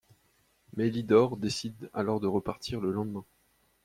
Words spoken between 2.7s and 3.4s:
le lendemain.